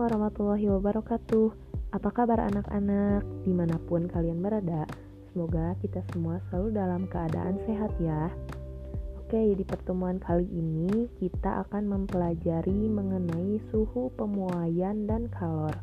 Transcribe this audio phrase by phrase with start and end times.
[0.00, 1.52] warahmatullahi wabarakatuh.
[1.92, 3.20] Apa kabar anak-anak?
[3.44, 4.88] Di mana pun kalian berada
[5.30, 8.34] Semoga kita semua selalu dalam keadaan sehat ya.
[9.14, 15.76] Oke di pertemuan kali ini kita akan mempelajari mengenai suhu pemuaian dan kalor.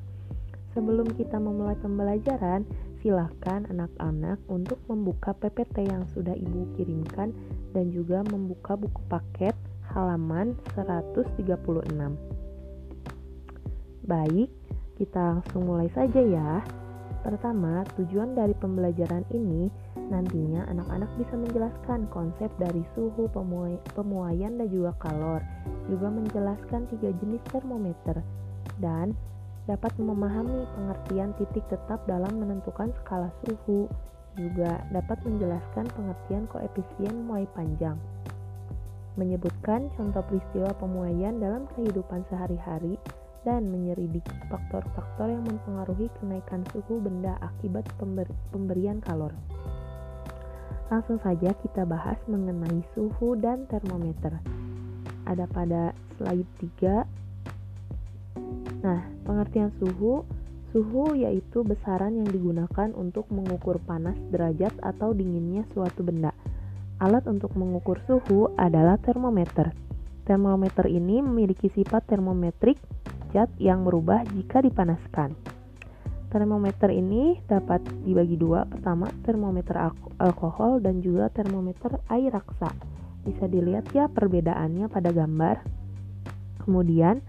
[0.76, 2.68] Sebelum kita memulai pembelajaran
[3.00, 7.32] silahkan anak-anak untuk membuka PPT yang sudah ibu kirimkan
[7.72, 9.56] dan juga membuka buku paket
[9.96, 11.40] halaman 136
[14.08, 14.48] Baik,
[14.96, 16.64] kita langsung mulai saja ya.
[17.28, 19.68] Pertama, tujuan dari pembelajaran ini
[20.08, 23.28] nantinya anak-anak bisa menjelaskan konsep dari suhu
[23.92, 25.44] pemuaian dan juga kalor,
[25.92, 28.24] juga menjelaskan tiga jenis termometer,
[28.80, 29.12] dan
[29.68, 33.92] dapat memahami pengertian titik tetap dalam menentukan skala suhu,
[34.40, 38.00] juga dapat menjelaskan pengertian koefisien muai panjang.
[39.20, 42.96] Menyebutkan contoh peristiwa pemuaian dalam kehidupan sehari-hari
[43.48, 49.32] dan menyelidiki faktor-faktor yang mempengaruhi kenaikan suhu benda akibat pember pemberian kalor.
[50.92, 54.36] Langsung saja kita bahas mengenai suhu dan termometer.
[55.24, 57.08] Ada pada slide 3.
[58.84, 60.28] Nah, pengertian suhu
[60.76, 66.36] Suhu yaitu besaran yang digunakan untuk mengukur panas derajat atau dinginnya suatu benda.
[67.00, 69.72] Alat untuk mengukur suhu adalah termometer.
[70.28, 72.76] Termometer ini memiliki sifat termometrik
[73.38, 75.38] zat yang berubah jika dipanaskan.
[76.34, 79.78] Termometer ini dapat dibagi dua, pertama termometer
[80.18, 82.74] alkohol dan juga termometer air raksa.
[83.22, 85.62] Bisa dilihat ya perbedaannya pada gambar.
[86.66, 87.22] Kemudian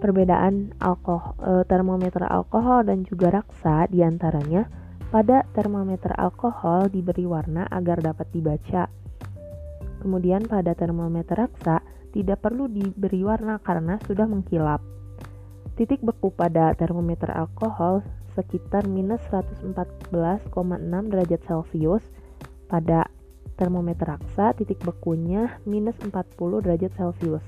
[0.00, 4.66] perbedaan alkohol, e, termometer alkohol dan juga raksa di antaranya
[5.12, 8.90] pada termometer alkohol diberi warna agar dapat dibaca.
[10.02, 11.78] Kemudian pada termometer raksa
[12.10, 14.82] tidak perlu diberi warna karena sudah mengkilap.
[15.72, 18.04] Titik beku pada termometer alkohol
[18.36, 20.52] sekitar minus 114,6
[21.08, 22.04] derajat Celcius.
[22.68, 23.08] Pada
[23.56, 26.12] termometer raksa, titik bekunya minus 40
[26.60, 27.44] derajat Celcius.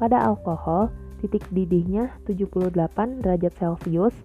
[0.00, 0.88] Pada alkohol,
[1.20, 4.16] titik didihnya 78 derajat Celcius.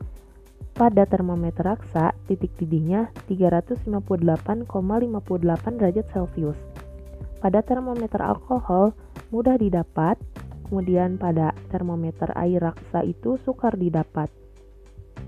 [0.72, 4.72] Pada termometer raksa, titik didihnya 358,58
[5.76, 6.60] derajat Celcius.
[7.44, 8.96] Pada termometer alkohol,
[9.36, 10.16] mudah didapat
[10.68, 14.28] Kemudian pada termometer air raksa itu sukar didapat.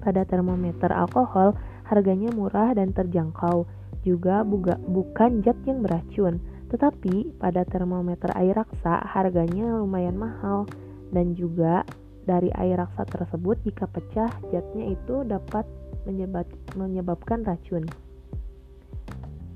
[0.03, 1.55] Pada termometer alkohol
[1.87, 3.63] harganya murah dan terjangkau,
[4.03, 6.39] juga buga, bukan zat yang beracun.
[6.69, 10.69] Tetapi pada termometer air raksa harganya lumayan mahal
[11.09, 11.81] dan juga
[12.29, 15.65] dari air raksa tersebut jika pecah zatnya itu dapat
[16.05, 16.45] menyebab,
[16.77, 17.89] menyebabkan racun.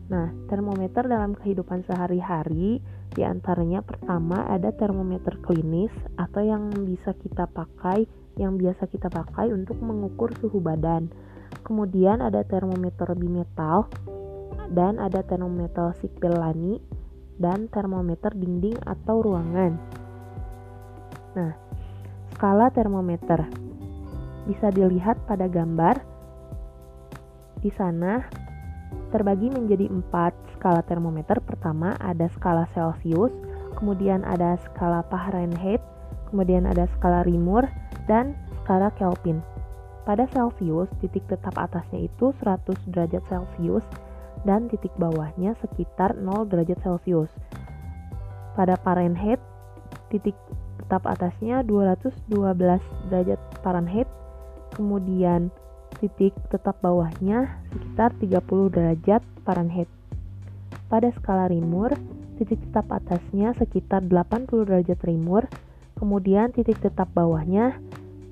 [0.09, 2.81] Nah, termometer dalam kehidupan sehari-hari
[3.13, 8.09] di antaranya pertama ada termometer klinis atau yang bisa kita pakai,
[8.41, 11.13] yang biasa kita pakai untuk mengukur suhu badan.
[11.61, 13.85] Kemudian ada termometer bimetal
[14.73, 16.81] dan ada termometer sipil lani
[17.37, 19.77] dan termometer dinding atau ruangan.
[21.37, 21.53] Nah,
[22.33, 23.45] skala termometer
[24.49, 26.01] bisa dilihat pada gambar.
[27.61, 28.25] Di sana
[29.13, 31.43] terbagi menjadi empat skala termometer.
[31.43, 33.35] Pertama ada skala Celcius,
[33.75, 35.83] kemudian ada skala Fahrenheit,
[36.31, 37.67] kemudian ada skala Reaumur,
[38.07, 38.31] dan
[38.63, 39.43] skala Kelvin.
[40.07, 43.83] Pada Celcius, titik tetap atasnya itu 100 derajat Celcius
[44.47, 47.31] dan titik bawahnya sekitar 0 derajat Celcius.
[48.55, 49.43] Pada Fahrenheit,
[50.07, 50.35] titik
[50.79, 52.79] tetap atasnya 212
[53.11, 54.07] derajat Fahrenheit,
[54.79, 55.51] kemudian
[55.99, 60.02] titik tetap bawahnya sekitar 30 derajat Fahrenheit.
[60.93, 61.89] Pada skala Reaumur,
[62.37, 65.49] titik tetap atasnya sekitar 80 derajat Reaumur,
[65.97, 67.81] kemudian titik tetap bawahnya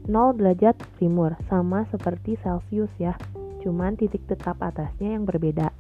[0.06, 3.18] 0 derajat Reaumur, sama seperti Celcius ya,
[3.66, 5.74] cuman titik tetap atasnya yang berbeda.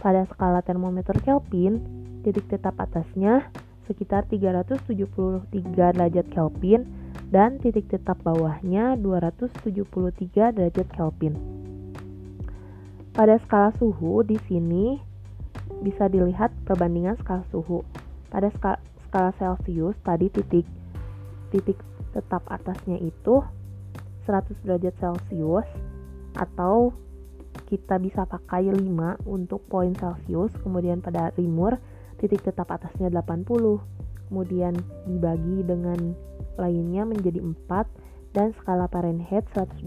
[0.00, 1.84] Pada skala termometer Kelvin,
[2.24, 3.44] titik tetap atasnya
[3.84, 4.80] sekitar 373
[5.92, 6.88] derajat Kelvin,
[7.28, 11.36] dan titik tetap bawahnya 273 derajat Kelvin.
[13.12, 15.05] Pada skala suhu di sini
[15.82, 17.84] bisa dilihat perbandingan skala suhu.
[18.32, 18.78] Pada skala,
[19.08, 20.66] skala Celcius tadi titik
[21.52, 21.78] titik
[22.12, 23.44] tetap atasnya itu
[24.26, 25.68] 100 derajat Celcius
[26.34, 26.92] atau
[27.66, 31.80] kita bisa pakai 5 untuk poin Celcius, kemudian pada Reaumur
[32.20, 33.80] titik tetap atasnya 80,
[34.28, 34.74] kemudian
[35.08, 36.12] dibagi dengan
[36.56, 39.80] lainnya menjadi 4 dan skala Fahrenheit 180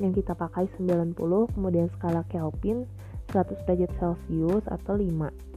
[0.00, 1.14] yang kita pakai 90
[1.54, 2.88] kemudian skala Kelvin
[3.30, 5.50] 100 derajat Celcius atau 5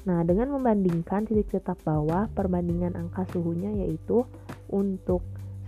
[0.00, 4.24] nah dengan membandingkan titik tetap bawah perbandingan angka suhunya yaitu
[4.72, 5.20] untuk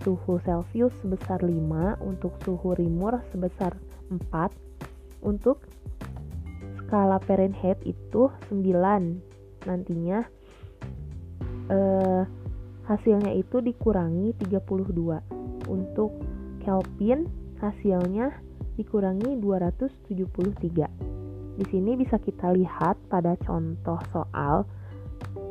[0.02, 3.78] suhu Celcius sebesar 5, untuk suhu Reaumur sebesar
[4.10, 4.50] 4.
[5.22, 5.62] Untuk
[6.82, 9.22] skala Fahrenheit itu 9.
[9.62, 10.26] Nantinya
[11.70, 12.22] eh,
[12.90, 15.70] hasilnya itu dikurangi 32.
[15.70, 16.10] Untuk
[16.66, 17.30] Kelvin
[17.62, 18.34] hasilnya
[18.74, 21.11] dikurangi 273.
[21.52, 24.64] Di sini bisa kita lihat pada contoh soal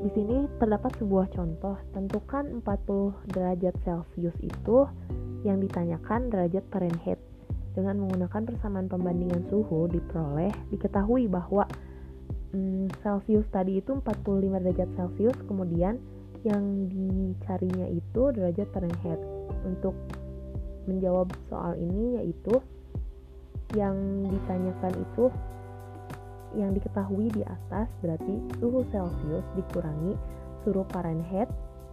[0.01, 4.89] di sini terdapat sebuah contoh, tentukan 40 derajat Celcius itu
[5.45, 7.21] yang ditanyakan derajat Fahrenheit.
[7.71, 11.69] Dengan menggunakan persamaan pembandingan suhu diperoleh, diketahui bahwa
[12.51, 16.01] hmm, Celsius tadi itu 45 derajat Celcius, kemudian
[16.41, 19.21] yang dicarinya itu derajat Fahrenheit.
[19.65, 19.93] Untuk
[20.89, 22.57] menjawab soal ini yaitu
[23.77, 23.95] yang
[24.27, 25.29] ditanyakan itu
[26.57, 30.13] yang diketahui di atas berarti suhu Celcius dikurangi
[30.63, 31.47] suhu Fahrenheit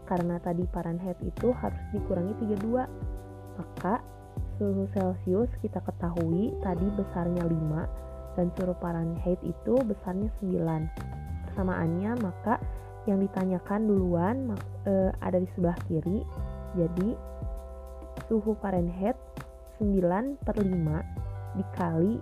[0.08, 4.02] karena tadi Fahrenheit itu harus dikurangi 32 maka
[4.58, 12.62] suhu Celcius kita ketahui tadi besarnya 5 dan suhu Fahrenheit itu besarnya 9 persamaannya maka
[13.08, 14.37] yang ditanyakan duluan
[14.84, 16.20] e, ada di sebelah kiri.
[16.76, 17.16] Jadi
[18.28, 19.16] suhu Fahrenheit
[19.81, 22.20] 9 per 5 dikali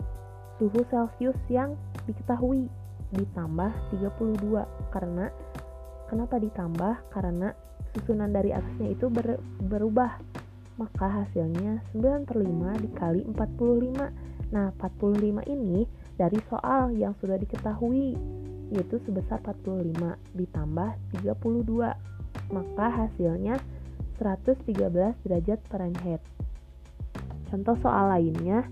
[0.57, 1.77] suhu Celcius yang
[2.09, 2.69] diketahui
[3.15, 5.31] ditambah 32 karena
[6.09, 6.95] kenapa ditambah?
[7.13, 7.53] Karena
[7.95, 10.19] susunan dari atasnya itu ber, berubah.
[10.77, 18.15] Maka hasilnya 9 per 5 dikali 45 nah 45 ini dari soal yang sudah diketahui
[18.71, 23.59] yaitu sebesar 45 ditambah 32 maka hasilnya
[24.21, 26.23] 113 derajat Fahrenheit.
[27.51, 28.67] Contoh soal lainnya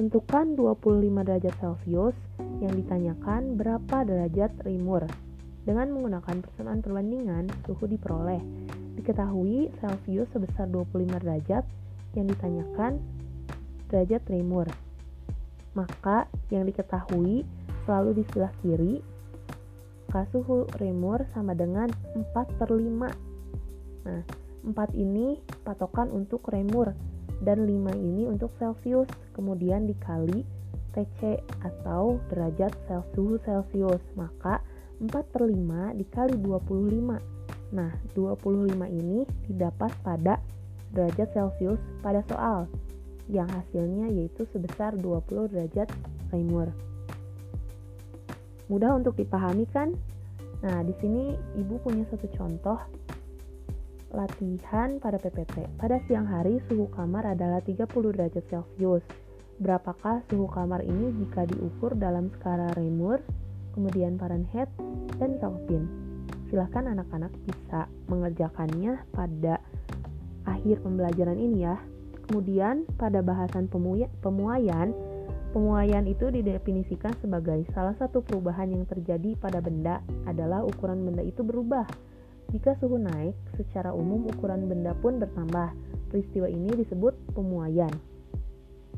[0.00, 2.16] tentukan 25 derajat Celcius
[2.64, 5.04] yang ditanyakan berapa derajat Reaumur.
[5.68, 8.40] Dengan menggunakan persamaan perbandingan, suhu diperoleh.
[8.96, 11.68] Diketahui Celsius sebesar 25 derajat
[12.16, 12.96] yang ditanyakan
[13.92, 14.72] derajat Reaumur.
[15.76, 17.44] Maka yang diketahui
[17.84, 19.04] selalu di sebelah kiri,
[20.08, 24.08] maka suhu Reaumur sama dengan 4 per 5.
[24.08, 24.24] Nah,
[24.64, 26.96] 4 ini patokan untuk Reaumur
[27.42, 29.08] dan 5 ini untuk Celsius.
[29.32, 30.44] Kemudian dikali
[30.92, 32.74] TC atau derajat
[33.14, 34.58] suhu Celcius maka
[34.98, 40.42] 4 per 5 dikali 25 nah 25 ini didapat pada
[40.90, 42.66] derajat Celcius pada soal
[43.30, 45.86] yang hasilnya yaitu sebesar 20 derajat
[46.34, 46.74] Reaumur
[48.70, 49.90] mudah untuk dipahami kan?
[50.62, 52.78] Nah di sini ibu punya satu contoh
[54.10, 59.06] latihan pada PPT pada siang hari suhu kamar adalah 30 derajat Celcius
[59.60, 63.20] berapakah suhu kamar ini jika diukur dalam skala Reaumur,
[63.76, 64.72] kemudian Fahrenheit,
[65.20, 65.84] dan Kelvin.
[66.48, 69.60] Silahkan anak-anak bisa mengerjakannya pada
[70.48, 71.76] akhir pembelajaran ini ya.
[72.26, 74.88] Kemudian pada bahasan pemuaian,
[75.52, 81.44] pemuaian itu didefinisikan sebagai salah satu perubahan yang terjadi pada benda adalah ukuran benda itu
[81.44, 81.84] berubah.
[82.50, 85.70] Jika suhu naik, secara umum ukuran benda pun bertambah.
[86.10, 87.94] Peristiwa ini disebut pemuaian.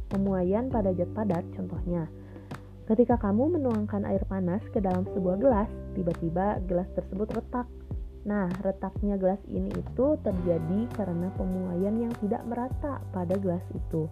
[0.08, 2.08] Pemuaian pada zat padat contohnya.
[2.88, 7.68] Ketika kamu menuangkan air panas ke dalam sebuah gelas, tiba-tiba gelas tersebut retak.
[8.24, 14.08] Nah, retaknya gelas ini itu terjadi karena pemuaian yang tidak merata pada gelas itu.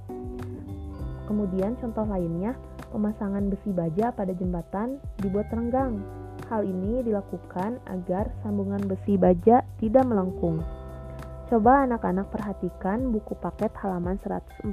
[1.24, 2.58] Kemudian contoh lainnya,
[2.92, 6.19] pemasangan besi baja pada jembatan dibuat renggang.
[6.50, 10.58] Hal ini dilakukan agar sambungan besi baja tidak melengkung.
[11.46, 14.66] Coba anak-anak perhatikan buku paket halaman 149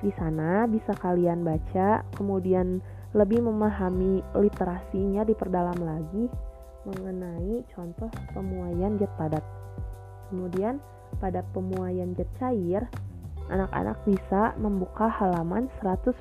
[0.00, 2.80] di sana bisa kalian baca, kemudian
[3.12, 6.28] lebih memahami literasinya diperdalam lagi
[6.88, 9.44] mengenai contoh pemuaian zat padat.
[10.32, 10.80] Kemudian
[11.20, 12.88] pada pemuaian zat cair,
[13.48, 16.16] anak-anak bisa membuka halaman 150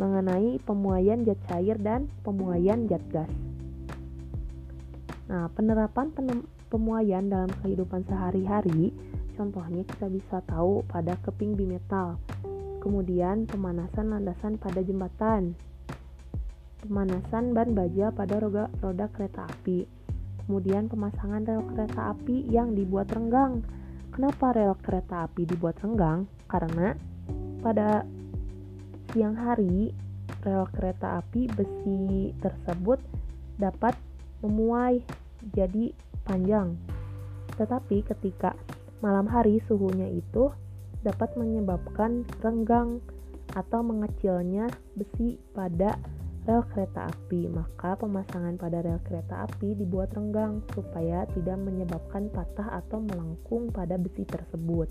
[0.00, 3.28] mengenai pemuaian zat cair dan pemuaian zat gas.
[5.28, 6.08] Nah, penerapan
[6.72, 8.96] pemuaian dalam kehidupan sehari-hari
[9.40, 12.20] Contohnya kita bisa tahu pada keping bimetal.
[12.84, 15.56] Kemudian pemanasan landasan pada jembatan.
[16.84, 19.88] Pemanasan ban baja pada roda, roda kereta api.
[20.44, 23.64] Kemudian pemasangan rel kereta api yang dibuat renggang.
[24.12, 26.28] Kenapa rel kereta api dibuat renggang?
[26.44, 26.92] Karena
[27.64, 28.04] pada
[29.10, 29.90] siang hari
[30.46, 33.02] rel kereta api besi tersebut
[33.58, 33.98] dapat
[34.40, 35.02] memuai
[35.52, 36.78] jadi panjang.
[37.58, 38.54] Tetapi ketika
[39.02, 40.54] malam hari suhunya itu
[41.02, 43.02] dapat menyebabkan renggang
[43.58, 45.98] atau mengecilnya besi pada
[46.46, 52.80] rel kereta api, maka pemasangan pada rel kereta api dibuat renggang supaya tidak menyebabkan patah
[52.80, 54.88] atau melengkung pada besi tersebut.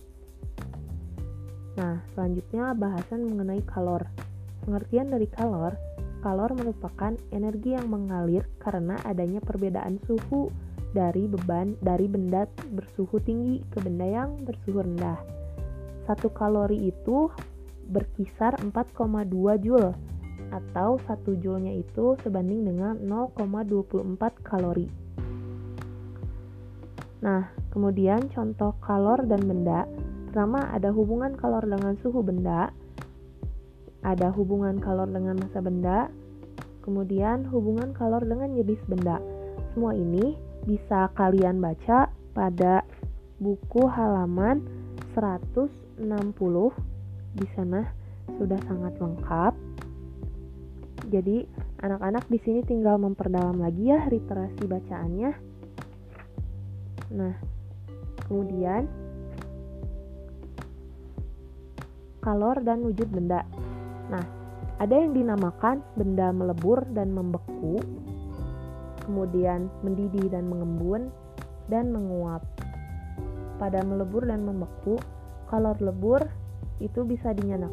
[1.78, 4.10] Nah, selanjutnya bahasan mengenai kalor.
[4.66, 5.78] Pengertian dari kalor,
[6.26, 10.50] kalor merupakan energi yang mengalir karena adanya perbedaan suhu
[10.90, 15.22] dari beban dari benda bersuhu tinggi ke benda yang bersuhu rendah.
[16.10, 17.30] Satu kalori itu
[17.90, 19.94] berkisar 4,2 Joule
[20.50, 24.90] atau 1 Joule-nya itu sebanding dengan 0,24 kalori.
[27.22, 29.86] Nah, kemudian contoh kalor dan benda.
[30.30, 32.70] Pertama, ada hubungan kalor dengan suhu benda,
[34.06, 36.06] ada hubungan kalor dengan massa benda,
[36.86, 39.18] kemudian hubungan kalor dengan jenis benda.
[39.74, 40.38] Semua ini
[40.70, 42.86] bisa kalian baca pada
[43.42, 44.62] buku halaman
[45.18, 45.98] 160.
[47.34, 47.90] Di sana
[48.38, 49.54] sudah sangat lengkap.
[51.10, 51.42] Jadi,
[51.82, 55.32] anak-anak di sini tinggal memperdalam lagi ya literasi bacaannya.
[57.18, 57.34] Nah,
[58.30, 59.09] kemudian
[62.20, 63.44] kalor dan wujud benda.
[64.12, 64.24] Nah,
[64.80, 67.84] ada yang dinamakan benda melebur dan membeku,
[69.04, 71.12] kemudian mendidih dan mengembun,
[71.68, 72.44] dan menguap.
[73.60, 74.96] Pada melebur dan membeku,
[75.52, 76.24] kalor lebur
[76.80, 77.72] itu bisa dinyanak,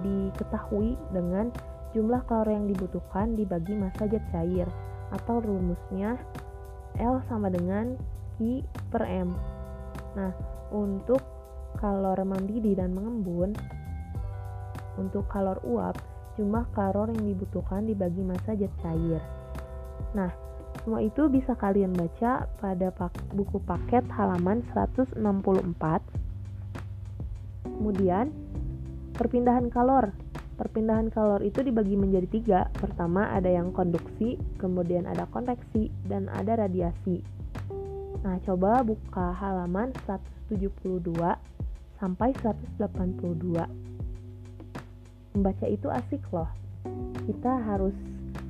[0.00, 1.52] diketahui dengan
[1.92, 4.68] jumlah kalori yang dibutuhkan dibagi massa zat cair
[5.12, 6.16] atau rumusnya
[6.96, 8.00] L sama dengan
[8.40, 9.36] Q per M.
[10.16, 10.32] Nah,
[10.72, 11.20] untuk
[11.76, 13.52] kalor mendidih dan mengembun,
[14.96, 15.96] untuk kalor uap,
[16.36, 19.22] jumlah kalor yang dibutuhkan dibagi massa zat cair.
[20.12, 20.32] Nah,
[20.82, 22.88] semua itu bisa kalian baca pada
[23.32, 25.16] buku paket halaman 164.
[27.64, 28.32] Kemudian,
[29.16, 30.12] perpindahan kalor
[30.56, 32.60] Perpindahan kalor itu dibagi menjadi tiga.
[32.80, 37.20] Pertama ada yang konduksi, kemudian ada konveksi, dan ada radiasi.
[38.24, 41.36] Nah, coba buka halaman 172
[42.00, 43.85] sampai 182.
[45.36, 46.48] Membaca itu asik loh.
[47.28, 47.92] Kita harus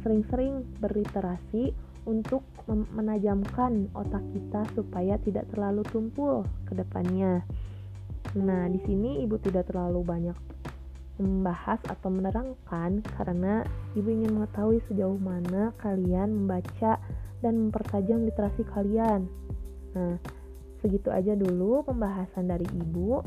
[0.06, 1.74] sering-sering berliterasi
[2.06, 2.46] untuk
[2.94, 7.42] menajamkan otak kita supaya tidak terlalu tumpul ke depannya.
[8.38, 10.38] Nah, di sini ibu tidak terlalu banyak
[11.16, 13.64] membahas atau menerangkan karena
[13.96, 17.00] ibu ingin mengetahui sejauh mana kalian membaca
[17.40, 19.24] dan mempertajam literasi kalian.
[19.96, 20.20] Nah,
[20.84, 23.24] segitu aja dulu pembahasan dari ibu.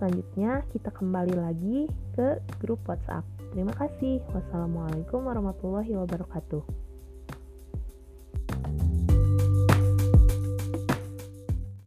[0.00, 1.84] Selanjutnya kita kembali lagi
[2.16, 3.20] ke grup WhatsApp.
[3.52, 4.24] Terima kasih.
[4.32, 6.89] Wassalamualaikum warahmatullahi wabarakatuh.